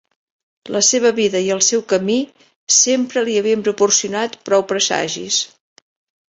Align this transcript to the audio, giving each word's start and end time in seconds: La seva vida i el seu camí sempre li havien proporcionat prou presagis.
La 0.75 0.79
seva 0.85 1.09
vida 1.19 1.41
i 1.47 1.51
el 1.55 1.61
seu 1.67 1.83
camí 1.93 2.15
sempre 2.77 3.23
li 3.27 3.37
havien 3.43 3.65
proporcionat 3.69 4.39
prou 4.49 4.67
presagis. 4.73 5.41